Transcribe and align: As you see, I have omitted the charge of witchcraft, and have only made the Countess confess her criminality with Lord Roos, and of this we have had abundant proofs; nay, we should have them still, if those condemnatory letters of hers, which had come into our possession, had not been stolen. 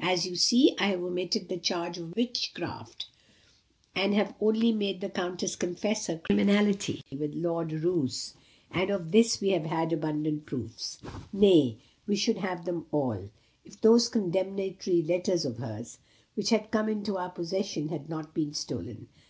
As 0.00 0.26
you 0.26 0.36
see, 0.36 0.76
I 0.78 0.88
have 0.88 1.02
omitted 1.02 1.48
the 1.48 1.56
charge 1.56 1.96
of 1.96 2.14
witchcraft, 2.14 3.06
and 3.94 4.12
have 4.12 4.34
only 4.38 4.70
made 4.70 5.00
the 5.00 5.08
Countess 5.08 5.56
confess 5.56 6.08
her 6.08 6.18
criminality 6.18 7.02
with 7.10 7.32
Lord 7.34 7.72
Roos, 7.72 8.34
and 8.70 8.90
of 8.90 9.12
this 9.12 9.40
we 9.40 9.48
have 9.52 9.64
had 9.64 9.90
abundant 9.94 10.44
proofs; 10.44 10.98
nay, 11.32 11.78
we 12.06 12.16
should 12.16 12.36
have 12.36 12.66
them 12.66 12.84
still, 12.86 13.30
if 13.64 13.80
those 13.80 14.10
condemnatory 14.10 15.00
letters 15.00 15.46
of 15.46 15.56
hers, 15.56 15.96
which 16.34 16.50
had 16.50 16.70
come 16.70 16.90
into 16.90 17.16
our 17.16 17.30
possession, 17.30 17.88
had 17.88 18.10
not 18.10 18.34
been 18.34 18.52
stolen. 18.52 19.08